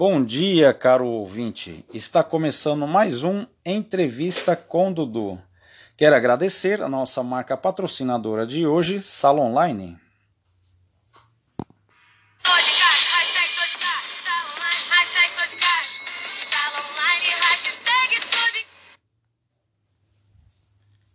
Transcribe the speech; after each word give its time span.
Bom 0.00 0.24
dia, 0.24 0.72
caro 0.72 1.06
ouvinte. 1.06 1.84
Está 1.92 2.24
começando 2.24 2.86
mais 2.86 3.22
um 3.22 3.46
Entrevista 3.66 4.56
com 4.56 4.90
Dudu. 4.90 5.38
Quero 5.94 6.16
agradecer 6.16 6.80
a 6.80 6.88
nossa 6.88 7.22
marca 7.22 7.54
patrocinadora 7.54 8.46
de 8.46 8.66
hoje, 8.66 9.02
Sala 9.02 9.42
Online. 9.42 9.98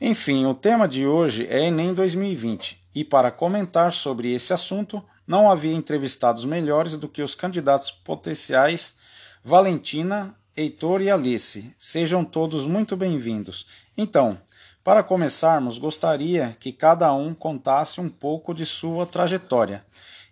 Enfim, 0.00 0.46
o 0.46 0.54
tema 0.54 0.86
de 0.86 1.04
hoje 1.04 1.48
é 1.48 1.64
Enem 1.64 1.92
2020 1.92 2.80
e 2.94 3.04
para 3.04 3.32
comentar 3.32 3.90
sobre 3.90 4.32
esse 4.32 4.52
assunto, 4.52 5.04
não 5.28 5.50
havia 5.50 5.74
entrevistados 5.74 6.46
melhores 6.46 6.96
do 6.96 7.06
que 7.06 7.20
os 7.20 7.34
candidatos 7.34 7.90
potenciais 7.90 8.96
Valentina, 9.44 10.34
Heitor 10.56 11.02
e 11.02 11.10
Alice. 11.10 11.72
Sejam 11.76 12.24
todos 12.24 12.66
muito 12.66 12.96
bem-vindos. 12.96 13.66
Então, 13.96 14.40
para 14.82 15.02
começarmos, 15.02 15.76
gostaria 15.76 16.56
que 16.58 16.72
cada 16.72 17.12
um 17.12 17.34
contasse 17.34 18.00
um 18.00 18.08
pouco 18.08 18.54
de 18.54 18.64
sua 18.64 19.04
trajetória 19.04 19.84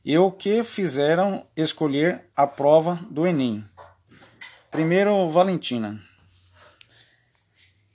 e 0.02 0.16
o 0.16 0.32
que 0.32 0.64
fizeram 0.64 1.47
escolher 1.55 2.22
a 2.34 2.47
prova 2.47 2.98
do 3.10 3.27
Enem. 3.27 3.62
Primeiro, 4.70 5.28
Valentina. 5.28 6.00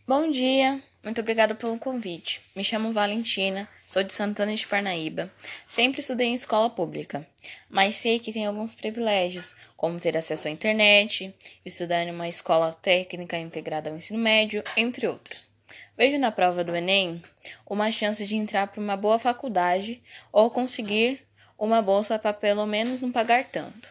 Bom 0.07 0.29
dia, 0.29 0.81
muito 1.03 1.19
obrigada 1.21 1.55
pelo 1.55 1.79
convite. 1.79 2.41
Me 2.55 2.63
chamo 2.63 2.93
Valentina, 2.93 3.67
sou 3.91 4.03
de 4.03 4.13
Santana 4.13 4.55
de 4.55 4.65
Parnaíba. 4.65 5.29
Sempre 5.67 5.99
estudei 5.99 6.27
em 6.27 6.33
escola 6.33 6.69
pública, 6.69 7.27
mas 7.69 7.95
sei 7.95 8.19
que 8.19 8.31
tem 8.31 8.45
alguns 8.45 8.73
privilégios, 8.73 9.53
como 9.75 9.99
ter 9.99 10.15
acesso 10.15 10.47
à 10.47 10.51
internet, 10.51 11.35
estudar 11.65 12.05
em 12.05 12.11
uma 12.11 12.29
escola 12.29 12.71
técnica 12.71 13.37
integrada 13.37 13.89
ao 13.89 13.97
ensino 13.97 14.17
médio, 14.17 14.63
entre 14.77 15.07
outros. 15.07 15.49
Vejo 15.97 16.17
na 16.17 16.31
prova 16.31 16.63
do 16.63 16.73
Enem 16.73 17.21
uma 17.69 17.91
chance 17.91 18.25
de 18.25 18.37
entrar 18.37 18.67
para 18.67 18.79
uma 18.79 18.95
boa 18.95 19.19
faculdade 19.19 20.01
ou 20.31 20.49
conseguir 20.49 21.19
uma 21.59 21.81
bolsa 21.81 22.17
para 22.17 22.31
pelo 22.31 22.65
menos 22.65 23.01
não 23.01 23.11
pagar 23.11 23.43
tanto. 23.43 23.89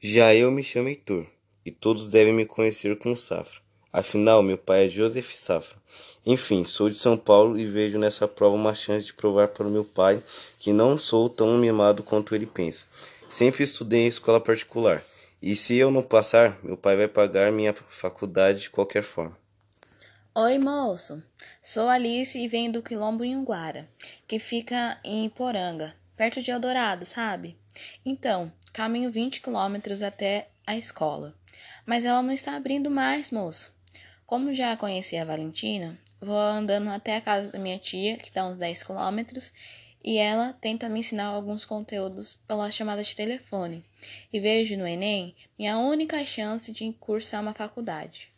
Já 0.00 0.32
eu 0.32 0.48
me 0.52 0.62
chamo 0.62 0.88
Heitor 0.88 1.26
e 1.66 1.72
todos 1.72 2.08
devem 2.08 2.32
me 2.32 2.46
conhecer 2.46 2.96
como 2.98 3.16
Safra. 3.16 3.61
Afinal, 3.92 4.42
meu 4.42 4.56
pai 4.56 4.86
é 4.86 4.88
Joseph 4.88 5.34
Safra. 5.34 5.76
Enfim, 6.24 6.64
sou 6.64 6.88
de 6.88 6.96
São 6.96 7.14
Paulo 7.14 7.58
e 7.58 7.66
vejo 7.66 7.98
nessa 7.98 8.26
prova 8.26 8.56
uma 8.56 8.74
chance 8.74 9.04
de 9.04 9.12
provar 9.12 9.48
para 9.48 9.66
o 9.66 9.70
meu 9.70 9.84
pai 9.84 10.22
que 10.58 10.72
não 10.72 10.96
sou 10.96 11.28
tão 11.28 11.58
mimado 11.58 12.02
quanto 12.02 12.34
ele 12.34 12.46
pensa. 12.46 12.86
Sempre 13.28 13.64
estudei 13.64 14.04
em 14.04 14.06
escola 14.06 14.40
particular. 14.40 15.02
E 15.42 15.54
se 15.54 15.76
eu 15.76 15.90
não 15.90 16.02
passar, 16.02 16.58
meu 16.62 16.74
pai 16.74 16.96
vai 16.96 17.06
pagar 17.06 17.52
minha 17.52 17.74
faculdade 17.74 18.60
de 18.60 18.70
qualquer 18.70 19.02
forma. 19.02 19.36
Oi, 20.34 20.58
moço. 20.58 21.22
Sou 21.62 21.86
Alice 21.86 22.38
e 22.38 22.48
venho 22.48 22.72
do 22.72 22.82
Quilombo 22.82 23.22
Inhuguara, 23.22 23.86
que 24.26 24.38
fica 24.38 24.98
em 25.04 25.26
Iporanga, 25.26 25.94
perto 26.16 26.40
de 26.40 26.50
Eldorado, 26.50 27.04
sabe? 27.04 27.58
Então, 28.06 28.50
caminho 28.72 29.12
20 29.12 29.42
quilômetros 29.42 30.00
até 30.00 30.48
a 30.66 30.74
escola. 30.78 31.34
Mas 31.84 32.06
ela 32.06 32.22
não 32.22 32.32
está 32.32 32.56
abrindo 32.56 32.90
mais, 32.90 33.30
moço. 33.30 33.70
Como 34.32 34.54
já 34.54 34.74
conheci 34.78 35.18
a 35.18 35.26
Valentina, 35.26 35.98
vou 36.18 36.34
andando 36.34 36.88
até 36.88 37.18
a 37.18 37.20
casa 37.20 37.52
da 37.52 37.58
minha 37.58 37.78
tia, 37.78 38.16
que 38.16 38.32
dá 38.32 38.46
uns 38.46 38.56
10 38.56 38.82
quilômetros, 38.82 39.52
e 40.02 40.16
ela 40.16 40.54
tenta 40.54 40.88
me 40.88 41.00
ensinar 41.00 41.26
alguns 41.26 41.66
conteúdos 41.66 42.38
pela 42.48 42.70
chamada 42.70 43.02
de 43.02 43.14
telefone. 43.14 43.84
E 44.32 44.40
vejo 44.40 44.74
no 44.78 44.86
Enem 44.86 45.36
minha 45.58 45.76
única 45.76 46.24
chance 46.24 46.72
de 46.72 46.90
cursar 46.94 47.42
uma 47.42 47.52
faculdade. 47.52 48.30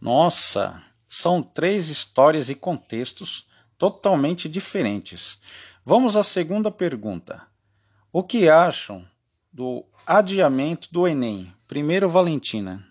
Nossa, 0.00 0.82
são 1.06 1.42
três 1.42 1.90
histórias 1.90 2.48
e 2.48 2.54
contextos 2.54 3.46
totalmente 3.76 4.48
diferentes. 4.48 5.36
Vamos 5.84 6.16
à 6.16 6.22
segunda 6.22 6.70
pergunta. 6.70 7.46
O 8.10 8.22
que 8.22 8.48
acham 8.48 9.06
do 9.52 9.84
adiamento 10.06 10.88
do 10.90 11.06
Enem? 11.06 11.52
Primeiro, 11.68 12.08
Valentina. 12.08 12.89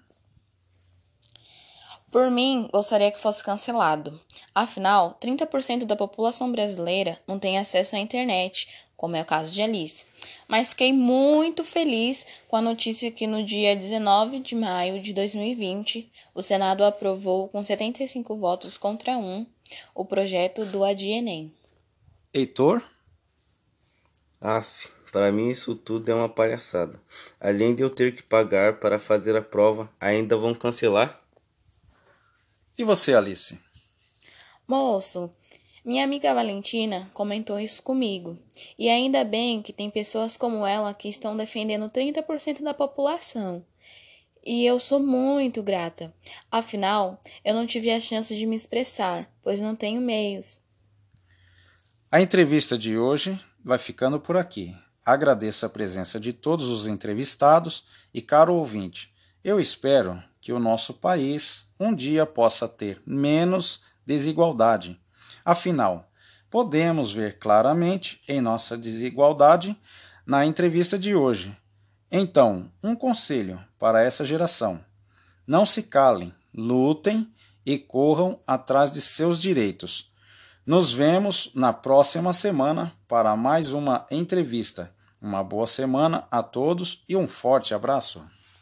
Por 2.11 2.31
mim, 2.31 2.67
gostaria 2.73 3.11
que 3.11 3.21
fosse 3.21 3.43
cancelado. 3.43 4.19
Afinal, 4.53 5.17
30% 5.21 5.85
da 5.85 5.95
população 5.95 6.51
brasileira 6.51 7.19
não 7.27 7.37
tem 7.37 7.59
acesso 7.59 7.95
à 7.95 7.99
internet, 7.99 8.67
como 8.97 9.15
é 9.15 9.21
o 9.21 9.25
caso 9.25 9.51
de 9.51 9.61
Alice. 9.61 10.03
Mas 10.47 10.69
fiquei 10.69 10.91
muito 10.91 11.63
feliz 11.63 12.25
com 12.47 12.55
a 12.55 12.61
notícia 12.61 13.11
que 13.11 13.27
no 13.27 13.43
dia 13.43 13.75
19 13.75 14.39
de 14.39 14.55
maio 14.55 15.01
de 15.01 15.13
2020, 15.13 16.11
o 16.33 16.41
Senado 16.41 16.83
aprovou 16.83 17.47
com 17.47 17.63
75 17.63 18.35
votos 18.35 18.75
contra 18.75 19.15
um 19.15 19.45
o 19.93 20.03
projeto 20.03 20.65
do 20.65 20.83
Adienem. 20.83 21.53
Heitor? 22.33 22.83
Af, 24.41 24.89
para 25.11 25.31
mim 25.31 25.49
isso 25.49 25.75
tudo 25.75 26.09
é 26.09 26.15
uma 26.15 26.29
palhaçada. 26.29 26.99
Além 27.39 27.75
de 27.75 27.83
eu 27.83 27.89
ter 27.89 28.15
que 28.15 28.23
pagar 28.23 28.79
para 28.79 28.97
fazer 28.97 29.35
a 29.35 29.41
prova, 29.41 29.91
ainda 29.99 30.35
vão 30.35 30.55
cancelar? 30.55 31.21
E 32.79 32.83
você, 32.85 33.13
Alice? 33.13 33.59
Moço, 34.65 35.29
minha 35.83 36.01
amiga 36.01 36.33
Valentina 36.33 37.11
comentou 37.13 37.59
isso 37.59 37.83
comigo. 37.83 38.39
E 38.77 38.87
ainda 38.87 39.25
bem 39.25 39.61
que 39.61 39.73
tem 39.73 39.89
pessoas 39.89 40.37
como 40.37 40.65
ela 40.65 40.93
que 40.93 41.09
estão 41.09 41.35
defendendo 41.35 41.89
30% 41.89 42.63
da 42.63 42.73
população. 42.73 43.65
E 44.45 44.65
eu 44.65 44.79
sou 44.79 44.97
muito 44.97 45.61
grata. 45.61 46.13
Afinal, 46.49 47.21
eu 47.43 47.53
não 47.53 47.67
tive 47.67 47.91
a 47.91 47.99
chance 47.99 48.33
de 48.33 48.45
me 48.45 48.55
expressar, 48.55 49.29
pois 49.43 49.59
não 49.59 49.75
tenho 49.75 49.99
meios. 49.99 50.61
A 52.09 52.21
entrevista 52.21 52.77
de 52.77 52.97
hoje 52.97 53.37
vai 53.61 53.77
ficando 53.77 54.21
por 54.21 54.37
aqui. 54.37 54.73
Agradeço 55.05 55.65
a 55.65 55.69
presença 55.69 56.17
de 56.17 56.31
todos 56.31 56.69
os 56.69 56.87
entrevistados 56.87 57.83
e, 58.13 58.21
caro 58.21 58.53
ouvinte, 58.53 59.13
eu 59.43 59.59
espero 59.59 60.23
que 60.41 60.53
o 60.53 60.59
nosso 60.59 60.93
país 60.93 61.69
um 61.79 61.93
dia 61.93 62.25
possa 62.25 62.67
ter 62.67 63.01
menos 63.05 63.81
desigualdade. 64.05 64.99
Afinal, 65.43 66.09
podemos 66.49 67.11
ver 67.11 67.37
claramente 67.37 68.21
em 68.27 68.41
nossa 68.41 68.77
desigualdade 68.77 69.77
na 70.25 70.45
entrevista 70.45 70.97
de 70.97 71.15
hoje. 71.15 71.55
Então, 72.11 72.71
um 72.83 72.95
conselho 72.95 73.63
para 73.77 74.03
essa 74.03 74.25
geração: 74.25 74.79
não 75.45 75.65
se 75.65 75.83
calem, 75.83 76.33
lutem 76.53 77.31
e 77.65 77.77
corram 77.77 78.39
atrás 78.47 78.91
de 78.91 79.01
seus 79.01 79.39
direitos. 79.39 80.11
Nos 80.65 80.93
vemos 80.93 81.51
na 81.53 81.73
próxima 81.73 82.33
semana 82.33 82.91
para 83.07 83.35
mais 83.35 83.73
uma 83.73 84.05
entrevista. 84.11 84.91
Uma 85.21 85.43
boa 85.43 85.67
semana 85.67 86.27
a 86.31 86.41
todos 86.41 87.03
e 87.09 87.15
um 87.15 87.27
forte 87.27 87.73
abraço. 87.73 88.23